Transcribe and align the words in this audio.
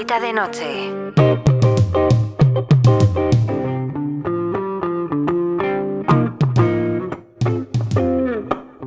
De 0.00 0.32
Noche. 0.32 0.90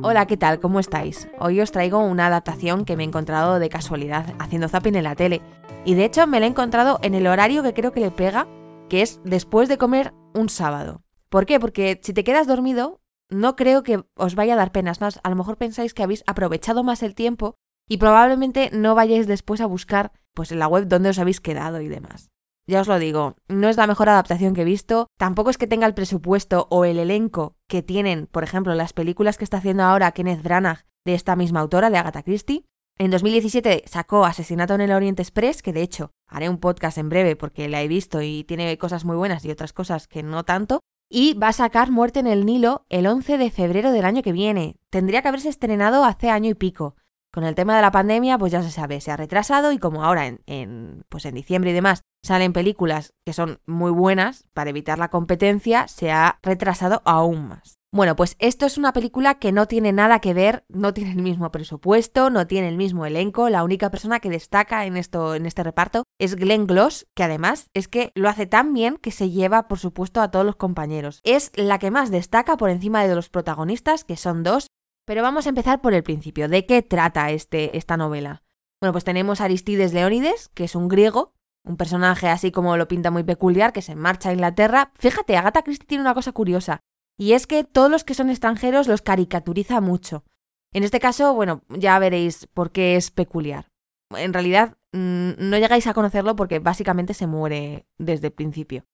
Hola, 0.02 0.26
¿qué 0.26 0.36
tal? 0.36 0.58
¿Cómo 0.58 0.80
estáis? 0.80 1.28
Hoy 1.38 1.60
os 1.60 1.70
traigo 1.70 2.00
una 2.00 2.26
adaptación 2.26 2.84
que 2.84 2.96
me 2.96 3.04
he 3.04 3.06
encontrado 3.06 3.60
de 3.60 3.68
casualidad 3.68 4.34
haciendo 4.40 4.68
zapping 4.68 4.96
en 4.96 5.04
la 5.04 5.14
tele. 5.14 5.40
Y 5.84 5.94
de 5.94 6.04
hecho 6.04 6.26
me 6.26 6.40
la 6.40 6.46
he 6.46 6.48
encontrado 6.48 6.98
en 7.02 7.14
el 7.14 7.28
horario 7.28 7.62
que 7.62 7.74
creo 7.74 7.92
que 7.92 8.00
le 8.00 8.10
pega, 8.10 8.48
que 8.88 9.02
es 9.02 9.20
después 9.24 9.68
de 9.68 9.78
comer 9.78 10.12
un 10.34 10.48
sábado. 10.48 11.04
¿Por 11.28 11.46
qué? 11.46 11.60
Porque 11.60 12.00
si 12.02 12.12
te 12.12 12.24
quedas 12.24 12.48
dormido, 12.48 13.00
no 13.30 13.54
creo 13.54 13.84
que 13.84 14.02
os 14.16 14.34
vaya 14.34 14.54
a 14.54 14.56
dar 14.56 14.72
penas 14.72 15.00
más. 15.00 15.20
A 15.22 15.30
lo 15.30 15.36
mejor 15.36 15.58
pensáis 15.58 15.94
que 15.94 16.02
habéis 16.02 16.24
aprovechado 16.26 16.82
más 16.82 17.04
el 17.04 17.14
tiempo 17.14 17.54
y 17.88 17.98
probablemente 17.98 18.70
no 18.72 18.96
vayáis 18.96 19.28
después 19.28 19.60
a 19.60 19.66
buscar 19.66 20.10
pues 20.34 20.52
en 20.52 20.58
la 20.58 20.68
web 20.68 20.86
dónde 20.86 21.10
os 21.10 21.18
habéis 21.18 21.40
quedado 21.40 21.80
y 21.80 21.88
demás. 21.88 22.30
Ya 22.66 22.80
os 22.80 22.88
lo 22.88 22.98
digo, 22.98 23.36
no 23.48 23.68
es 23.68 23.76
la 23.76 23.86
mejor 23.86 24.08
adaptación 24.08 24.54
que 24.54 24.62
he 24.62 24.64
visto, 24.64 25.08
tampoco 25.18 25.50
es 25.50 25.58
que 25.58 25.66
tenga 25.66 25.86
el 25.86 25.94
presupuesto 25.94 26.66
o 26.70 26.84
el 26.84 26.98
elenco 26.98 27.56
que 27.68 27.82
tienen, 27.82 28.26
por 28.26 28.42
ejemplo, 28.42 28.74
las 28.74 28.94
películas 28.94 29.36
que 29.36 29.44
está 29.44 29.58
haciendo 29.58 29.82
ahora 29.82 30.12
Kenneth 30.12 30.42
Branagh 30.42 30.86
de 31.04 31.14
esta 31.14 31.36
misma 31.36 31.60
autora, 31.60 31.90
de 31.90 31.98
Agatha 31.98 32.22
Christie. 32.22 32.64
En 32.96 33.10
2017 33.10 33.84
sacó 33.86 34.24
Asesinato 34.24 34.74
en 34.74 34.80
el 34.80 34.92
Oriente 34.92 35.20
Express, 35.22 35.62
que 35.62 35.72
de 35.72 35.82
hecho 35.82 36.12
haré 36.26 36.48
un 36.48 36.58
podcast 36.58 36.96
en 36.96 37.08
breve 37.08 37.36
porque 37.36 37.68
la 37.68 37.82
he 37.82 37.88
visto 37.88 38.22
y 38.22 38.44
tiene 38.44 38.78
cosas 38.78 39.04
muy 39.04 39.16
buenas 39.16 39.44
y 39.44 39.50
otras 39.50 39.72
cosas 39.72 40.06
que 40.06 40.22
no 40.22 40.44
tanto. 40.44 40.80
Y 41.10 41.34
va 41.34 41.48
a 41.48 41.52
sacar 41.52 41.90
Muerte 41.90 42.20
en 42.20 42.26
el 42.26 42.46
Nilo 42.46 42.86
el 42.88 43.06
11 43.06 43.36
de 43.36 43.50
febrero 43.50 43.92
del 43.92 44.04
año 44.04 44.22
que 44.22 44.32
viene. 44.32 44.76
Tendría 44.90 45.22
que 45.22 45.28
haberse 45.28 45.48
estrenado 45.48 46.04
hace 46.04 46.30
año 46.30 46.50
y 46.50 46.54
pico. 46.54 46.96
Con 47.34 47.42
el 47.42 47.56
tema 47.56 47.74
de 47.74 47.82
la 47.82 47.90
pandemia, 47.90 48.38
pues 48.38 48.52
ya 48.52 48.62
se 48.62 48.70
sabe, 48.70 49.00
se 49.00 49.10
ha 49.10 49.16
retrasado 49.16 49.72
y 49.72 49.78
como 49.78 50.04
ahora 50.04 50.28
en, 50.28 50.40
en, 50.46 51.04
pues 51.08 51.24
en 51.24 51.34
diciembre 51.34 51.72
y 51.72 51.74
demás 51.74 52.02
salen 52.22 52.52
películas 52.52 53.12
que 53.26 53.32
son 53.32 53.58
muy 53.66 53.90
buenas 53.90 54.46
para 54.54 54.70
evitar 54.70 55.00
la 55.00 55.10
competencia, 55.10 55.88
se 55.88 56.12
ha 56.12 56.38
retrasado 56.44 57.02
aún 57.04 57.48
más. 57.48 57.80
Bueno, 57.94 58.16
pues 58.16 58.34
esto 58.40 58.66
es 58.66 58.78
una 58.78 58.92
película 58.92 59.38
que 59.40 59.52
no 59.52 59.66
tiene 59.66 59.92
nada 59.92 60.18
que 60.18 60.34
ver, 60.34 60.64
no 60.68 60.94
tiene 60.94 61.12
el 61.12 61.22
mismo 61.22 61.52
presupuesto, 61.52 62.30
no 62.30 62.46
tiene 62.46 62.68
el 62.68 62.76
mismo 62.76 63.06
elenco, 63.06 63.48
la 63.50 63.62
única 63.62 63.90
persona 63.90 64.18
que 64.18 64.30
destaca 64.30 64.84
en 64.84 64.96
esto 64.96 65.34
en 65.36 65.46
este 65.46 65.62
reparto 65.62 66.02
es 66.18 66.34
Glenn 66.34 66.66
Gloss, 66.66 67.06
que 67.14 67.22
además 67.22 67.70
es 67.72 67.86
que 67.86 68.10
lo 68.16 68.28
hace 68.28 68.46
tan 68.46 68.74
bien 68.74 68.96
que 68.96 69.12
se 69.12 69.30
lleva 69.30 69.68
por 69.68 69.78
supuesto 69.78 70.20
a 70.20 70.30
todos 70.30 70.44
los 70.44 70.56
compañeros. 70.56 71.20
Es 71.22 71.52
la 71.54 71.78
que 71.78 71.92
más 71.92 72.10
destaca 72.10 72.56
por 72.56 72.70
encima 72.70 73.06
de 73.06 73.14
los 73.14 73.28
protagonistas, 73.28 74.02
que 74.02 74.16
son 74.16 74.42
dos, 74.42 74.66
pero 75.04 75.22
vamos 75.22 75.46
a 75.46 75.50
empezar 75.50 75.80
por 75.80 75.94
el 75.94 76.02
principio. 76.02 76.48
¿De 76.48 76.66
qué 76.66 76.82
trata 76.82 77.30
este, 77.30 77.76
esta 77.76 77.96
novela? 77.96 78.42
Bueno, 78.80 78.92
pues 78.92 79.04
tenemos 79.04 79.40
Aristides 79.40 79.92
Leónides, 79.92 80.48
que 80.48 80.64
es 80.64 80.74
un 80.74 80.88
griego, 80.88 81.34
un 81.64 81.76
personaje 81.76 82.28
así 82.28 82.50
como 82.50 82.76
lo 82.76 82.88
pinta 82.88 83.10
muy 83.10 83.22
peculiar, 83.22 83.72
que 83.72 83.82
se 83.82 83.94
marcha 83.94 84.28
a 84.28 84.32
Inglaterra. 84.32 84.92
Fíjate, 84.98 85.36
Agatha 85.36 85.62
Christie 85.62 85.86
tiene 85.86 86.02
una 86.02 86.14
cosa 86.14 86.32
curiosa, 86.32 86.80
y 87.16 87.32
es 87.32 87.46
que 87.46 87.64
todos 87.64 87.90
los 87.90 88.04
que 88.04 88.14
son 88.14 88.30
extranjeros 88.30 88.88
los 88.88 89.02
caricaturiza 89.02 89.80
mucho. 89.80 90.24
En 90.72 90.82
este 90.82 91.00
caso, 91.00 91.34
bueno, 91.34 91.62
ya 91.68 91.98
veréis 91.98 92.48
por 92.52 92.72
qué 92.72 92.96
es 92.96 93.10
peculiar. 93.10 93.70
En 94.10 94.32
realidad, 94.32 94.76
mm, 94.92 95.32
no 95.38 95.58
llegáis 95.58 95.86
a 95.86 95.94
conocerlo 95.94 96.36
porque 96.36 96.58
básicamente 96.58 97.14
se 97.14 97.26
muere 97.26 97.86
desde 97.98 98.28
el 98.28 98.32
principio. 98.32 98.84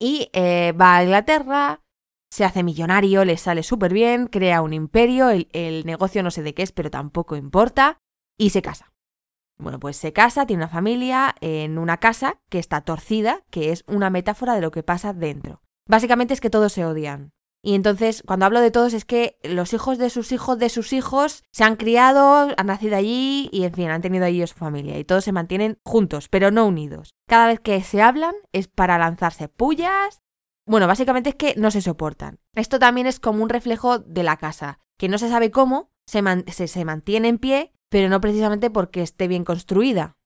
Y 0.00 0.28
eh, 0.32 0.72
va 0.72 0.96
a 0.96 1.04
Inglaterra, 1.04 1.82
se 2.30 2.44
hace 2.44 2.62
millonario, 2.62 3.24
le 3.24 3.36
sale 3.36 3.62
súper 3.62 3.92
bien, 3.92 4.26
crea 4.26 4.62
un 4.62 4.72
imperio, 4.72 5.30
el, 5.30 5.48
el, 5.52 5.84
negocio 5.86 6.22
no 6.22 6.30
sé 6.30 6.42
de 6.42 6.54
qué 6.54 6.62
es, 6.62 6.72
pero 6.72 6.90
tampoco 6.90 7.36
importa, 7.36 7.98
y 8.38 8.50
se 8.50 8.62
casa. 8.62 8.92
Bueno, 9.58 9.80
pues 9.80 9.96
se 9.96 10.12
casa, 10.12 10.46
tiene 10.46 10.62
una 10.62 10.72
familia 10.72 11.34
en 11.40 11.78
una 11.78 11.96
casa 11.96 12.40
que 12.48 12.58
está 12.58 12.82
torcida, 12.82 13.42
que 13.50 13.72
es 13.72 13.84
una 13.88 14.08
metáfora 14.08 14.54
de 14.54 14.60
lo 14.60 14.70
que 14.70 14.84
pasa 14.84 15.12
dentro. 15.12 15.62
Básicamente 15.88 16.34
es 16.34 16.40
que 16.40 16.50
todos 16.50 16.72
se 16.72 16.84
odian. 16.84 17.32
Y 17.60 17.74
entonces, 17.74 18.22
cuando 18.24 18.46
hablo 18.46 18.60
de 18.60 18.70
todos, 18.70 18.94
es 18.94 19.04
que 19.04 19.36
los 19.42 19.72
hijos 19.72 19.98
de 19.98 20.10
sus 20.10 20.30
hijos 20.30 20.58
de 20.58 20.68
sus 20.68 20.92
hijos 20.92 21.42
se 21.50 21.64
han 21.64 21.74
criado, 21.74 22.54
han 22.56 22.66
nacido 22.66 22.96
allí 22.96 23.48
y, 23.50 23.64
en 23.64 23.74
fin, 23.74 23.90
han 23.90 24.00
tenido 24.00 24.24
allí 24.24 24.46
su 24.46 24.54
familia. 24.54 24.96
Y 24.98 25.04
todos 25.04 25.24
se 25.24 25.32
mantienen 25.32 25.78
juntos, 25.84 26.28
pero 26.28 26.52
no 26.52 26.66
unidos. 26.66 27.14
Cada 27.26 27.48
vez 27.48 27.58
que 27.58 27.82
se 27.82 28.00
hablan 28.00 28.34
es 28.52 28.68
para 28.68 28.96
lanzarse 28.96 29.48
pullas, 29.48 30.22
bueno, 30.68 30.86
básicamente 30.86 31.30
es 31.30 31.34
que 31.34 31.54
no 31.56 31.70
se 31.70 31.80
soportan. 31.80 32.38
Esto 32.54 32.78
también 32.78 33.06
es 33.06 33.20
como 33.20 33.42
un 33.42 33.48
reflejo 33.48 33.98
de 33.98 34.22
la 34.22 34.36
casa, 34.36 34.78
que 34.98 35.08
no 35.08 35.18
se 35.18 35.28
sabe 35.28 35.50
cómo, 35.50 35.90
se, 36.06 36.22
man 36.22 36.44
se, 36.46 36.84
mantiene 36.84 37.28
en 37.28 37.38
pie, 37.38 37.72
pero 37.88 38.08
no 38.08 38.20
precisamente 38.20 38.70
porque 38.70 39.02
esté 39.02 39.28
bien 39.28 39.44
construida. 39.44 40.16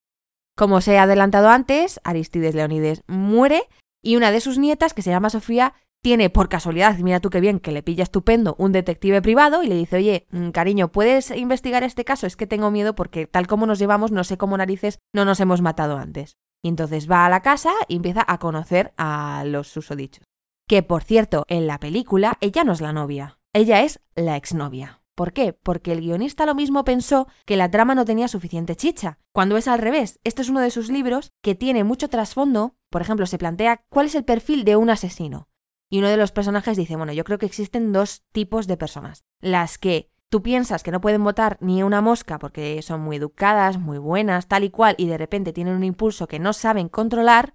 Como 0.57 0.81
se 0.81 0.99
ha 0.99 1.05
adelantado 1.05 1.49
antes, 1.49 2.01
Aristides 2.05 2.55
Leonides 2.55 3.03
muere 3.07 3.63
y 4.03 4.17
una 4.17 4.31
de 4.33 4.41
sus 4.41 4.59
nietas, 4.59 4.95
que 4.95 5.03
se 5.03 5.11
llama 5.11 5.31
Sofía, 5.31 5.75
tiene 6.03 6.29
por 6.29 6.49
casualidad, 6.49 6.99
mira 6.99 7.21
tú 7.21 7.31
qué 7.31 7.41
bien, 7.41 7.61
que 7.61 7.71
le 7.71 7.85
pilla 7.85 8.03
estupendo, 8.03 8.57
un 8.59 8.73
detective 8.73 9.23
privado 9.23 9.63
y 9.63 9.69
le 9.69 9.77
dice, 9.77 9.97
oye, 9.97 10.27
mm, 10.33 10.51
cariño, 10.51 10.91
¿puedes 10.91 11.31
investigar 11.31 11.85
este 11.85 12.05
caso? 12.05 12.27
Es 12.27 12.37
que 12.37 12.49
tengo 12.49 12.73
miedo 12.73 12.97
porque 12.97 13.29
tal 13.29 13.47
como 13.47 13.67
nos 13.67 13.79
llevamos, 13.79 14.11
no 14.11 14.25
sé 14.25 14.37
cómo 14.37 14.57
narices 14.57 14.99
no 15.15 15.25
nos 15.25 15.39
hemos 15.39 15.63
matado 15.63 15.97
antes. 15.97 16.37
Y 16.65 16.69
entonces 16.69 17.09
va 17.09 17.27
a 17.27 17.29
la 17.29 17.43
casa 17.43 17.71
y 17.87 17.97
empieza 17.97 18.25
a 18.27 18.39
conocer 18.39 18.93
a 18.97 19.45
los 19.47 19.69
susodichos. 19.69 20.25
Que 20.69 20.83
por 20.83 21.03
cierto, 21.03 21.45
en 21.49 21.67
la 21.67 21.79
película 21.79 22.39
ella 22.41 22.65
no 22.65 22.73
es 22.73 22.81
la 22.81 22.93
novia, 22.93 23.39
ella 23.53 23.83
es 23.83 24.01
la 24.15 24.37
exnovia. 24.37 25.03
¿Por 25.15 25.35
qué? 25.35 25.53
Porque 25.53 25.93
el 25.93 26.01
guionista 26.01 26.47
lo 26.47 26.55
mismo 26.55 26.85
pensó 26.85 27.29
que 27.45 27.57
la 27.57 27.71
trama 27.71 27.95
no 27.95 28.07
tenía 28.07 28.29
suficiente 28.29 28.77
chicha, 28.77 29.19
cuando 29.33 29.59
es 29.59 29.69
al 29.69 29.79
revés. 29.79 30.19
Este 30.25 30.41
es 30.41 30.49
uno 30.49 30.61
de 30.61 30.71
sus 30.71 30.91
libros 30.91 31.33
que 31.43 31.55
tiene 31.55 31.85
mucho 31.85 32.09
trasfondo. 32.09 32.77
Por 32.89 33.03
ejemplo, 33.03 33.27
se 33.27 33.37
plantea 33.37 33.85
cuál 33.91 34.07
es 34.07 34.15
el 34.15 34.25
perfil 34.25 34.65
de 34.65 34.77
un 34.77 34.89
asesino. 34.89 35.49
Y 35.91 35.99
uno 35.99 36.09
de 36.09 36.17
los 36.17 36.33
personajes 36.33 36.79
dice, 36.79 36.97
bueno, 36.97 37.13
yo 37.13 37.25
creo 37.25 37.37
que 37.37 37.45
existen 37.45 37.93
dos 37.93 38.23
tipos 38.33 38.67
de 38.67 38.79
personas. 38.79 39.25
Las 39.41 39.77
que 39.77 40.11
tú 40.31 40.43
piensas 40.43 40.83
que 40.83 40.91
no 40.91 41.03
pueden 41.03 41.23
votar 41.23 41.59
ni 41.61 41.83
una 41.83 42.01
mosca 42.01 42.39
porque 42.39 42.81
son 42.81 43.03
muy 43.03 43.17
educadas, 43.17 43.79
muy 43.79 43.99
buenas, 43.99 44.49
tal 44.49 44.65
y 44.65 44.71
cual, 44.71 44.95
y 44.97 45.09
de 45.09 45.19
repente 45.19 45.53
tienen 45.53 45.75
un 45.75 45.85
impulso 45.85 46.27
que 46.27 46.39
no 46.39 46.55
saben 46.55 46.89
controlar, 46.89 47.53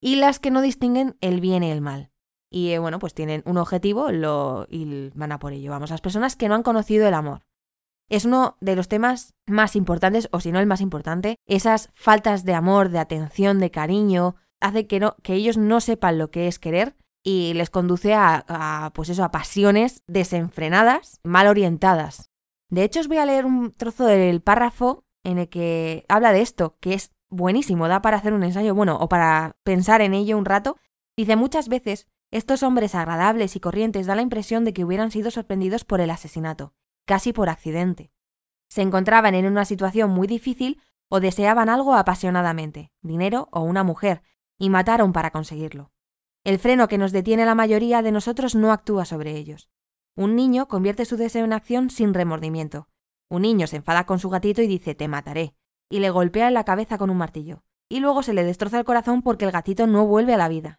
y 0.00 0.16
las 0.16 0.40
que 0.40 0.50
no 0.50 0.60
distinguen 0.60 1.16
el 1.20 1.40
bien 1.40 1.62
y 1.62 1.70
el 1.70 1.80
mal 1.80 2.10
y 2.50 2.70
eh, 2.70 2.78
bueno, 2.78 2.98
pues 2.98 3.14
tienen 3.14 3.42
un 3.46 3.56
objetivo 3.56 4.10
lo, 4.10 4.66
y 4.68 5.10
van 5.14 5.32
a 5.32 5.38
por 5.38 5.52
ello. 5.52 5.70
Vamos, 5.70 5.90
las 5.90 6.00
personas 6.00 6.36
que 6.36 6.48
no 6.48 6.56
han 6.56 6.62
conocido 6.62 7.06
el 7.06 7.14
amor. 7.14 7.46
Es 8.08 8.24
uno 8.24 8.56
de 8.60 8.74
los 8.74 8.88
temas 8.88 9.34
más 9.46 9.76
importantes, 9.76 10.28
o 10.32 10.40
si 10.40 10.50
no 10.50 10.58
el 10.58 10.66
más 10.66 10.80
importante, 10.80 11.36
esas 11.46 11.90
faltas 11.94 12.44
de 12.44 12.54
amor, 12.54 12.90
de 12.90 12.98
atención, 12.98 13.60
de 13.60 13.70
cariño, 13.70 14.34
hace 14.60 14.88
que, 14.88 14.98
no, 14.98 15.14
que 15.22 15.34
ellos 15.34 15.56
no 15.56 15.80
sepan 15.80 16.18
lo 16.18 16.30
que 16.32 16.48
es 16.48 16.58
querer 16.58 16.96
y 17.22 17.54
les 17.54 17.70
conduce 17.70 18.14
a, 18.14 18.44
a, 18.48 18.90
pues 18.94 19.10
eso, 19.10 19.22
a 19.22 19.30
pasiones 19.30 20.02
desenfrenadas, 20.08 21.20
mal 21.22 21.46
orientadas. 21.46 22.30
De 22.68 22.82
hecho, 22.82 23.00
os 23.00 23.08
voy 23.08 23.18
a 23.18 23.26
leer 23.26 23.46
un 23.46 23.72
trozo 23.72 24.06
del 24.06 24.42
párrafo 24.42 25.04
en 25.22 25.38
el 25.38 25.48
que 25.48 26.04
habla 26.08 26.32
de 26.32 26.40
esto, 26.40 26.76
que 26.80 26.94
es 26.94 27.12
buenísimo, 27.28 27.86
da 27.86 28.02
para 28.02 28.16
hacer 28.16 28.32
un 28.32 28.42
ensayo, 28.42 28.74
bueno, 28.74 28.98
o 29.00 29.08
para 29.08 29.56
pensar 29.62 30.00
en 30.00 30.14
ello 30.14 30.36
un 30.36 30.44
rato. 30.44 30.78
Dice, 31.16 31.36
muchas 31.36 31.68
veces 31.68 32.08
estos 32.30 32.62
hombres 32.62 32.94
agradables 32.94 33.56
y 33.56 33.60
corrientes 33.60 34.06
da 34.06 34.14
la 34.14 34.22
impresión 34.22 34.64
de 34.64 34.72
que 34.72 34.84
hubieran 34.84 35.10
sido 35.10 35.30
sorprendidos 35.30 35.84
por 35.84 36.00
el 36.00 36.10
asesinato, 36.10 36.74
casi 37.04 37.32
por 37.32 37.48
accidente. 37.48 38.12
Se 38.68 38.82
encontraban 38.82 39.34
en 39.34 39.46
una 39.46 39.64
situación 39.64 40.10
muy 40.10 40.28
difícil 40.28 40.80
o 41.08 41.18
deseaban 41.18 41.68
algo 41.68 41.94
apasionadamente, 41.94 42.92
dinero 43.02 43.48
o 43.50 43.62
una 43.62 43.82
mujer, 43.82 44.22
y 44.58 44.70
mataron 44.70 45.12
para 45.12 45.32
conseguirlo. 45.32 45.90
El 46.44 46.58
freno 46.58 46.86
que 46.86 46.98
nos 46.98 47.10
detiene 47.10 47.44
la 47.44 47.56
mayoría 47.56 48.00
de 48.00 48.12
nosotros 48.12 48.54
no 48.54 48.72
actúa 48.72 49.04
sobre 49.04 49.36
ellos. 49.36 49.68
Un 50.16 50.36
niño 50.36 50.68
convierte 50.68 51.04
su 51.04 51.16
deseo 51.16 51.44
en 51.44 51.52
acción 51.52 51.90
sin 51.90 52.14
remordimiento. 52.14 52.88
Un 53.28 53.42
niño 53.42 53.66
se 53.66 53.76
enfada 53.76 54.06
con 54.06 54.20
su 54.20 54.30
gatito 54.30 54.62
y 54.62 54.68
dice 54.68 54.94
te 54.94 55.08
mataré, 55.08 55.54
y 55.88 55.98
le 55.98 56.10
golpea 56.10 56.48
en 56.48 56.54
la 56.54 56.64
cabeza 56.64 56.96
con 56.96 57.10
un 57.10 57.16
martillo. 57.16 57.64
Y 57.88 57.98
luego 57.98 58.22
se 58.22 58.34
le 58.34 58.44
destroza 58.44 58.78
el 58.78 58.84
corazón 58.84 59.22
porque 59.22 59.44
el 59.44 59.50
gatito 59.50 59.88
no 59.88 60.06
vuelve 60.06 60.34
a 60.34 60.36
la 60.36 60.48
vida. 60.48 60.78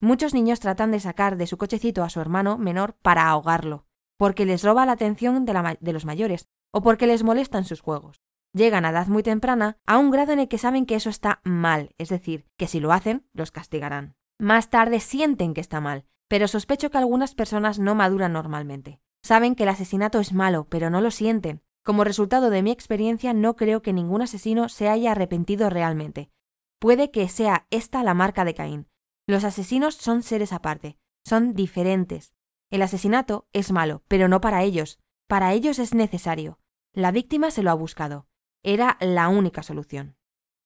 Muchos 0.00 0.34
niños 0.34 0.60
tratan 0.60 0.90
de 0.90 1.00
sacar 1.00 1.38
de 1.38 1.46
su 1.46 1.56
cochecito 1.56 2.04
a 2.04 2.10
su 2.10 2.20
hermano 2.20 2.58
menor 2.58 2.96
para 3.00 3.28
ahogarlo, 3.28 3.86
porque 4.18 4.44
les 4.44 4.62
roba 4.62 4.84
la 4.84 4.92
atención 4.92 5.46
de, 5.46 5.92
los 5.92 6.04
mayores 6.04 6.48
o 6.70 6.82
porque 6.82 7.06
les 7.06 7.22
molestan 7.22 7.64
sus 7.64 7.80
juegos. 7.80 8.20
Llegan 8.52 8.84
a 8.84 8.90
edad 8.90 9.06
muy 9.06 9.22
temprana 9.22 9.78
a 9.86 9.96
un 9.96 10.10
grado 10.10 10.32
en 10.32 10.40
el 10.40 10.48
que 10.48 10.58
saben 10.58 10.84
que 10.84 10.96
eso 10.96 11.08
está 11.08 11.40
mal, 11.44 11.94
es 11.96 12.10
decir, 12.10 12.46
que 12.58 12.66
si 12.66 12.78
lo 12.78 12.92
hacen, 12.92 13.26
los 13.32 13.52
castigarán. 13.52 14.16
Más 14.38 14.68
tarde 14.68 15.00
sienten 15.00 15.54
que 15.54 15.62
está 15.62 15.80
mal, 15.80 16.04
pero 16.28 16.46
sospecho 16.46 16.90
que 16.90 16.98
algunas 16.98 17.34
personas 17.34 17.78
no 17.78 17.94
maduran 17.94 18.34
normalmente. 18.34 19.00
Saben 19.22 19.54
que 19.54 19.62
el 19.62 19.70
asesinato 19.70 20.20
es 20.20 20.34
malo, 20.34 20.66
pero 20.68 20.90
no 20.90 21.00
lo 21.00 21.10
sienten. 21.10 21.62
Como 21.82 22.04
resultado 22.04 22.50
de 22.50 22.62
mi 22.62 22.70
experiencia, 22.70 23.32
no 23.32 23.56
creo 23.56 23.80
que 23.80 23.94
ningún 23.94 24.20
asesino 24.20 24.68
se 24.68 24.88
haya 24.90 25.12
arrepentido 25.12 25.70
realmente. 25.70 26.30
Puede 26.78 27.10
que 27.10 27.28
sea 27.28 27.66
esta 27.70 28.02
la 28.02 28.12
marca 28.12 28.44
de 28.44 28.54
Caín, 28.54 28.88
los 29.26 29.44
asesinos 29.44 29.94
son 29.94 30.22
seres 30.22 30.52
aparte, 30.52 30.98
son 31.24 31.54
diferentes. 31.54 32.32
El 32.70 32.82
asesinato 32.82 33.48
es 33.52 33.72
malo, 33.72 34.02
pero 34.08 34.28
no 34.28 34.40
para 34.40 34.62
ellos. 34.62 34.98
Para 35.28 35.52
ellos 35.52 35.78
es 35.78 35.94
necesario. 35.94 36.60
La 36.92 37.10
víctima 37.10 37.50
se 37.50 37.62
lo 37.62 37.70
ha 37.70 37.74
buscado. 37.74 38.26
Era 38.62 38.96
la 39.00 39.28
única 39.28 39.62
solución. 39.62 40.16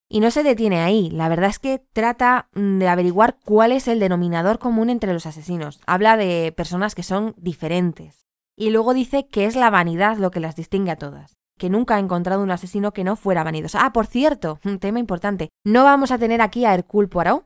Y 0.09 0.21
no 0.21 0.31
se 0.31 0.43
detiene 0.43 0.81
ahí, 0.81 1.09
la 1.11 1.29
verdad 1.29 1.51
es 1.51 1.59
que 1.59 1.79
trata 1.93 2.49
mm, 2.53 2.79
de 2.79 2.89
averiguar 2.89 3.39
cuál 3.45 3.73
es 3.73 3.87
el 3.89 4.01
denominador 4.01 4.59
común 4.59 4.91
entre 4.91 5.12
los 5.12 5.25
asesinos. 5.25 5.81
Habla 5.87 6.17
de 6.17 6.53
personas 6.57 6.95
que 6.95 7.03
son 7.03 7.35
diferentes. 7.37 8.27
Y 8.57 8.71
luego 8.71 8.93
dice 8.93 9.29
que 9.29 9.47
es 9.47 9.57
la 9.57 9.71
vanidad 9.71 10.19
lo 10.19 10.31
que 10.31 10.41
las 10.41 10.57
distingue 10.57 10.91
a 10.91 10.97
todas 10.97 11.41
que 11.61 11.69
nunca 11.69 11.97
ha 11.97 11.99
encontrado 11.99 12.43
un 12.43 12.51
asesino 12.51 12.93
que 12.93 13.05
no 13.05 13.17
fuera 13.17 13.45
vanidoso. 13.45 13.79
Ah, 13.81 13.93
por 13.93 14.07
cierto, 14.07 14.59
un 14.65 14.79
tema 14.79 14.99
importante. 14.99 15.51
No 15.62 15.85
vamos 15.85 16.11
a 16.11 16.19
tener 16.19 16.41
aquí 16.41 16.65
a 16.65 16.73
Hercule 16.73 17.07
Poirot. 17.07 17.45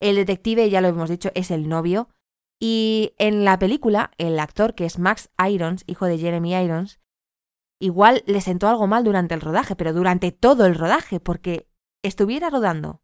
El 0.00 0.16
detective, 0.16 0.70
ya 0.70 0.80
lo 0.80 0.88
hemos 0.88 1.10
dicho, 1.10 1.30
es 1.34 1.50
el 1.50 1.68
novio. 1.68 2.08
Y 2.58 3.14
en 3.18 3.44
la 3.44 3.58
película, 3.58 4.10
el 4.18 4.38
actor, 4.38 4.74
que 4.74 4.84
es 4.84 4.98
Max 4.98 5.30
Irons, 5.38 5.84
hijo 5.86 6.06
de 6.06 6.18
Jeremy 6.18 6.54
Irons, 6.54 7.00
igual 7.80 8.22
le 8.26 8.40
sentó 8.40 8.68
algo 8.68 8.86
mal 8.86 9.04
durante 9.04 9.34
el 9.34 9.40
rodaje, 9.40 9.76
pero 9.76 9.92
durante 9.92 10.32
todo 10.32 10.66
el 10.66 10.74
rodaje, 10.74 11.20
porque 11.20 11.68
estuviera 12.02 12.50
rodando 12.50 13.02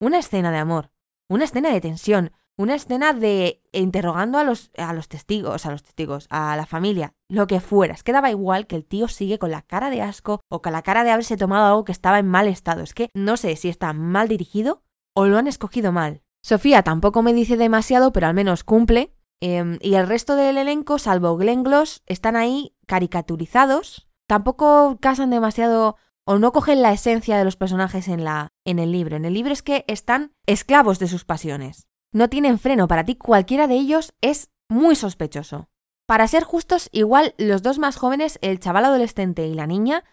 una 0.00 0.18
escena 0.18 0.50
de 0.50 0.58
amor, 0.58 0.90
una 1.28 1.44
escena 1.44 1.70
de 1.70 1.80
tensión, 1.80 2.32
una 2.58 2.74
escena 2.74 3.12
de 3.12 3.62
interrogando 3.72 4.38
a 4.38 4.44
los, 4.44 4.70
a 4.76 4.92
los 4.92 5.08
testigos, 5.08 5.66
a 5.66 5.70
los 5.70 5.82
testigos, 5.82 6.26
a 6.30 6.56
la 6.56 6.66
familia, 6.66 7.12
lo 7.28 7.46
que 7.46 7.60
fueras. 7.60 8.02
Quedaba 8.02 8.30
igual 8.30 8.66
que 8.66 8.76
el 8.76 8.84
tío 8.84 9.08
sigue 9.08 9.38
con 9.38 9.50
la 9.50 9.62
cara 9.62 9.90
de 9.90 10.02
asco 10.02 10.40
o 10.48 10.62
con 10.62 10.72
la 10.72 10.82
cara 10.82 11.04
de 11.04 11.10
haberse 11.10 11.36
tomado 11.36 11.66
algo 11.66 11.84
que 11.84 11.92
estaba 11.92 12.18
en 12.18 12.26
mal 12.26 12.48
estado. 12.48 12.82
Es 12.82 12.94
que 12.94 13.10
no 13.14 13.36
sé 13.36 13.56
si 13.56 13.68
está 13.68 13.92
mal 13.92 14.28
dirigido 14.28 14.82
o 15.14 15.26
lo 15.26 15.38
han 15.38 15.46
escogido 15.46 15.92
mal. 15.92 16.22
Sofía 16.46 16.82
tampoco 16.82 17.22
me 17.22 17.32
dice 17.32 17.56
demasiado, 17.56 18.12
pero 18.12 18.26
al 18.26 18.34
menos 18.34 18.64
cumple. 18.64 19.12
Em, 19.40 19.78
y 19.82 19.94
el 19.94 20.06
resto 20.06 20.36
del 20.36 20.58
elenco, 20.58 20.98
salvo 20.98 21.36
Glenn 21.36 21.62
Gloss, 21.62 22.02
están 22.06 22.36
ahí 22.36 22.74
caricaturizados. 22.86 24.08
Tampoco 24.26 24.98
casan 25.00 25.30
demasiado 25.30 25.96
o 26.24 26.38
no 26.38 26.52
cogen 26.52 26.82
la 26.82 26.92
esencia 26.92 27.36
de 27.36 27.44
los 27.44 27.56
personajes 27.56 28.08
en, 28.08 28.24
la, 28.24 28.52
en 28.64 28.78
el 28.78 28.92
libro. 28.92 29.16
En 29.16 29.24
el 29.24 29.34
libro 29.34 29.52
es 29.52 29.62
que 29.62 29.84
están 29.88 30.32
esclavos 30.46 30.98
de 30.98 31.08
sus 31.08 31.24
pasiones 31.24 31.86
no 32.16 32.28
tienen 32.28 32.58
freno. 32.58 32.88
Para 32.88 33.04
ti 33.04 33.16
cualquiera 33.16 33.66
de 33.66 33.74
ellos 33.74 34.14
es 34.20 34.50
muy 34.68 34.96
sospechoso. 34.96 35.68
Para 36.06 36.26
ser 36.28 36.44
justos, 36.44 36.88
igual 36.92 37.34
los 37.36 37.62
dos 37.62 37.78
más 37.78 37.96
jóvenes, 37.96 38.38
el 38.42 38.58
chaval 38.58 38.86
adolescente 38.86 39.46
y 39.46 39.54
la 39.54 39.66
niña, 39.66 40.04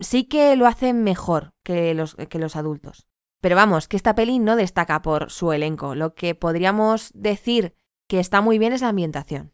sí 0.00 0.24
que 0.24 0.56
lo 0.56 0.66
hacen 0.66 1.04
mejor 1.04 1.54
que 1.62 1.94
los, 1.94 2.16
que 2.16 2.38
los 2.38 2.56
adultos. 2.56 3.06
Pero 3.40 3.56
vamos, 3.56 3.88
que 3.88 3.96
esta 3.96 4.14
peli 4.14 4.38
no 4.38 4.56
destaca 4.56 5.02
por 5.02 5.30
su 5.30 5.52
elenco. 5.52 5.94
Lo 5.94 6.14
que 6.14 6.34
podríamos 6.34 7.10
decir 7.14 7.74
que 8.08 8.20
está 8.20 8.40
muy 8.40 8.58
bien 8.58 8.72
es 8.72 8.82
la 8.82 8.88
ambientación. 8.88 9.52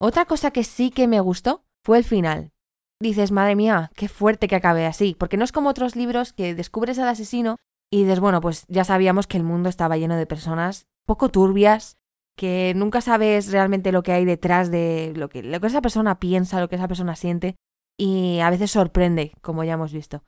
Otra 0.00 0.26
cosa 0.26 0.50
que 0.50 0.64
sí 0.64 0.90
que 0.90 1.08
me 1.08 1.20
gustó 1.20 1.64
fue 1.82 1.98
el 1.98 2.04
final. 2.04 2.52
Dices, 3.00 3.32
madre 3.32 3.56
mía, 3.56 3.90
qué 3.94 4.08
fuerte 4.08 4.48
que 4.48 4.56
acabe 4.56 4.86
así, 4.86 5.14
porque 5.18 5.36
no 5.36 5.44
es 5.44 5.52
como 5.52 5.70
otros 5.70 5.96
libros 5.96 6.32
que 6.32 6.54
descubres 6.54 6.98
al 6.98 7.08
asesino 7.08 7.56
y 7.90 8.02
dices, 8.02 8.20
bueno, 8.20 8.40
pues 8.40 8.66
ya 8.68 8.84
sabíamos 8.84 9.26
que 9.26 9.36
el 9.36 9.44
mundo 9.44 9.68
estaba 9.68 9.96
lleno 9.96 10.16
de 10.16 10.26
personas 10.26 10.86
poco 11.06 11.30
turbias, 11.30 11.96
que 12.36 12.72
nunca 12.76 13.00
sabes 13.00 13.50
realmente 13.50 13.92
lo 13.92 14.02
que 14.02 14.12
hay 14.12 14.24
detrás 14.24 14.70
de 14.70 15.12
lo 15.16 15.28
que, 15.28 15.40
esa 15.40 15.80
persona 15.80 16.20
piensa, 16.20 16.60
lo 16.60 16.68
que 16.68 16.76
esa 16.76 16.88
persona 16.88 17.16
siente, 17.16 17.56
y 17.98 18.40
a 18.40 18.50
veces 18.50 18.70
sorprende, 18.70 19.32
como 19.40 19.64
ya 19.64 19.74
hemos 19.74 19.92
visto. 19.92 20.22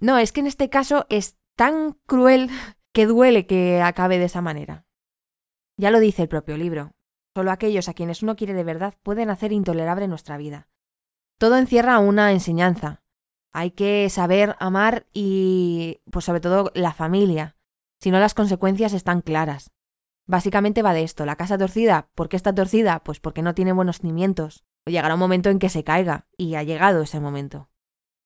No, 0.00 0.18
es 0.18 0.32
que 0.32 0.40
en 0.40 0.46
este 0.46 0.68
caso 0.68 1.06
es 1.08 1.36
tan 1.56 1.94
cruel 2.06 2.50
que 2.92 3.06
duele 3.06 3.46
que 3.46 3.82
acabe 3.82 4.18
de 4.18 4.26
esa 4.26 4.40
manera. 4.40 4.86
Ya 5.76 5.90
lo 5.90 5.98
dice 5.98 6.22
el 6.22 6.28
propio 6.28 6.56
libro. 6.56 6.92
Solo 7.34 7.50
aquellos 7.50 7.88
a 7.88 7.94
quienes 7.94 8.22
uno 8.22 8.36
quiere 8.36 8.54
de 8.54 8.64
verdad 8.64 8.94
pueden 9.02 9.28
hacer 9.28 9.52
intolerable 9.52 10.08
nuestra 10.08 10.38
vida. 10.38 10.68
Todo 11.38 11.58
encierra 11.58 11.98
una 11.98 12.32
enseñanza. 12.32 13.02
Hay 13.52 13.72
que 13.72 14.08
saber 14.08 14.56
amar 14.58 15.06
y, 15.12 16.00
pues 16.10 16.24
sobre 16.24 16.40
todo, 16.40 16.70
la 16.74 16.94
familia. 16.94 17.56
Si 18.00 18.10
no, 18.10 18.18
las 18.20 18.34
consecuencias 18.34 18.92
están 18.92 19.20
claras. 19.20 19.70
Básicamente 20.26 20.82
va 20.82 20.92
de 20.92 21.02
esto, 21.02 21.24
la 21.24 21.36
casa 21.36 21.56
torcida, 21.56 22.10
¿por 22.14 22.28
qué 22.28 22.36
está 22.36 22.54
torcida? 22.54 23.02
Pues 23.04 23.20
porque 23.20 23.42
no 23.42 23.54
tiene 23.54 23.72
buenos 23.72 23.98
cimientos. 23.98 24.64
Llegará 24.84 25.14
un 25.14 25.20
momento 25.20 25.50
en 25.50 25.58
que 25.58 25.68
se 25.68 25.84
caiga, 25.84 26.26
y 26.36 26.54
ha 26.56 26.62
llegado 26.62 27.02
ese 27.02 27.20
momento. 27.20 27.70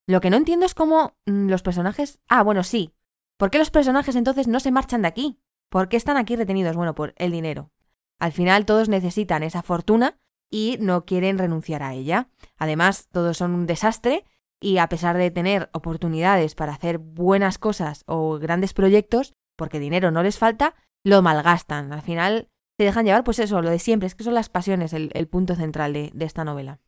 Lo 0.07 0.21
que 0.21 0.31
no 0.31 0.37
entiendo 0.37 0.67
es 0.67 0.75
cómo 0.75 1.17
mm, 1.27 1.49
los 1.49 1.63
personajes... 1.63 2.19
Ah, 2.27 2.43
bueno, 2.43 2.65
sí. 2.65 2.95
¿Por 3.41 3.51
qué 3.51 3.57
los 3.57 3.71
personajes 3.71 4.17
entonces 4.17 4.49
no 4.49 4.61
se 4.61 4.71
marchan 4.71 5.01
de 5.01 5.09
aquí? 5.09 5.41
¿Por 5.71 5.89
qué 5.89 5.97
están 5.97 6.19
aquí 6.19 6.37
retenidos? 6.37 6.77
Bueno, 6.77 6.95
por 6.95 7.15
el 7.17 7.33
dinero. 7.33 7.71
Al 8.19 8.33
final 8.33 8.67
todos 8.67 8.91
necesitan 8.91 9.43
esa 9.43 9.63
fortuna 9.63 10.19
y 10.51 10.77
no 10.79 11.07
quieren 11.07 11.39
renunciar 11.39 11.83
a 11.83 11.95
ella. 11.95 12.29
Además, 12.59 13.09
todos 13.11 13.39
son 13.39 13.55
un 13.55 13.67
desastre 13.67 14.27
y 14.61 14.77
a 14.77 14.91
pesar 14.91 15.17
de 15.17 15.31
tener 15.31 15.71
oportunidades 15.73 16.55
para 16.55 16.75
hacer 16.75 16.99
buenas 16.99 17.57
cosas 17.57 18.05
o 18.07 18.39
grandes 18.39 18.75
proyectos, 18.75 19.33
porque 19.57 19.79
dinero 19.79 20.11
no 20.11 20.23
les 20.23 20.37
falta, 20.37 20.75
lo 21.03 21.23
malgastan. 21.23 21.95
Al 21.95 22.03
final 22.03 22.51
se 22.77 22.85
dejan 22.85 23.07
llevar, 23.07 23.25
pues 23.25 23.39
eso, 23.39 23.63
lo 23.63 23.71
de 23.71 23.79
siempre, 23.79 24.07
es 24.07 24.15
que 24.15 24.25
son 24.25 24.35
las 24.35 24.51
pasiones 24.51 24.93
el, 24.93 25.29
punto 25.29 25.55
central 25.55 25.95
de, 25.95 26.13
esta 26.19 26.45
novela. 26.45 26.79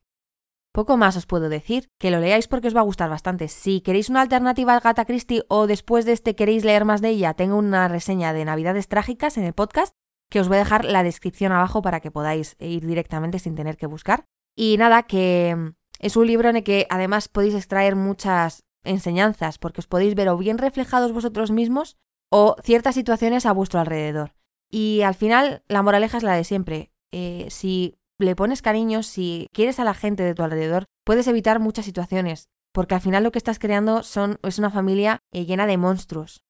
Poco 0.73 0.97
más 0.97 1.17
os 1.17 1.27
puedo 1.27 1.51
decir, 1.51 1.91
que 1.99 2.11
lo 2.11 2.19
leáis 2.19 2.49
porque 2.49 2.69
os 2.69 2.75
va 2.75 2.81
a 2.81 2.85
gustar 2.85 3.11
bastante. 3.11 3.49
Si 3.49 3.83
queréis 3.83 4.09
una 4.09 4.23
alternativa 4.23 4.75
a 4.75 4.81
Gata 4.81 5.05
Christie 5.05 5.45
o 5.49 5.67
después 5.67 6.07
de 6.07 6.13
este 6.13 6.35
queréis 6.35 6.65
leer 6.65 6.87
más 6.87 7.03
de 7.03 7.11
ella, 7.11 7.35
tengo 7.35 7.57
una 7.57 7.89
reseña 7.89 8.33
de 8.33 8.47
Navidades 8.47 8.89
Trágicas 8.89 9.37
en 9.37 9.45
el 9.45 9.53
podcast 9.53 9.95
que 10.31 10.41
os 10.41 10.49
voy 10.49 10.57
a 10.57 10.61
dejar 10.61 10.87
la 10.87 11.03
descripción 11.03 11.53
abajo 11.53 11.83
para 11.83 12.01
que 12.01 12.11
podáis 12.11 12.57
ir 12.59 12.87
directamente 12.87 13.39
sin 13.39 13.55
tener 13.55 13.77
que 13.77 13.87
buscar. 13.87 14.25
Y 14.57 14.79
nada, 14.79 15.03
que 15.03 15.55
mm, 15.55 15.75
es 15.99 16.17
un 16.17 16.27
libro 16.27 16.49
en 16.49 16.57
el 16.57 16.65
que 16.65 16.87
además 16.89 17.29
podéis 17.29 17.55
extraer 17.55 17.95
muchas 17.95 18.65
enseñanzas 18.83 19.59
porque 19.59 19.83
os 19.83 19.87
podéis 19.87 20.15
ver 20.15 20.31
o 20.31 20.39
bien 20.39 20.57
reflejados 20.57 21.13
vosotros 21.13 21.51
mismos 21.51 21.99
o 22.31 22.57
ciertas 22.63 22.95
situaciones 22.95 23.45
a 23.45 23.53
vuestro 23.53 23.79
alrededor. 23.79 24.35
Y 24.71 25.03
al 25.03 25.15
final 25.15 25.65
la 25.69 25.83
moraleja 25.83 26.17
es 26.17 26.23
la 26.23 26.35
de 26.35 26.45
siempre. 26.45 26.93
Eh, 27.13 27.47
si 27.51 27.99
le 28.23 28.37
pones 28.37 28.63
cariño, 28.63 29.03
si 29.03 29.49
quieres 29.53 29.79
a 29.79 29.85
la 29.85 29.95
gente 29.95 30.23
de 30.23 30.35
tu 30.35 30.43
alrededor, 30.43 30.85
puedes 31.05 31.27
evitar 31.27 31.61
muchas 31.61 31.85
situaciones, 31.85 32.49
porque 32.73 32.95
al 32.95 33.01
final 33.01 33.23
lo 33.23 33.33
que 33.33 33.39
estás 33.39 33.59
creando 33.59 34.03
son, 34.03 34.39
es 34.43 34.59
una 34.59 34.71
familia 34.71 35.19
eh, 35.33 35.45
llena 35.45 35.67
de 35.67 35.77
monstruos. 35.77 36.43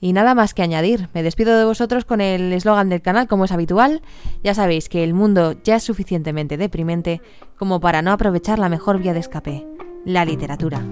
Y 0.00 0.12
nada 0.12 0.34
más 0.34 0.52
que 0.52 0.62
añadir, 0.62 1.08
me 1.14 1.22
despido 1.22 1.56
de 1.56 1.64
vosotros 1.64 2.04
con 2.04 2.20
el 2.20 2.52
eslogan 2.52 2.88
del 2.88 3.02
canal 3.02 3.28
como 3.28 3.44
es 3.44 3.52
habitual. 3.52 4.02
Ya 4.42 4.52
sabéis 4.52 4.88
que 4.88 5.04
el 5.04 5.14
mundo 5.14 5.54
ya 5.62 5.76
es 5.76 5.84
suficientemente 5.84 6.56
deprimente 6.56 7.22
como 7.56 7.78
para 7.78 8.02
no 8.02 8.10
aprovechar 8.10 8.58
la 8.58 8.68
mejor 8.68 8.98
vía 8.98 9.14
de 9.14 9.20
escape, 9.20 9.64
la 10.04 10.24
literatura. 10.24 10.82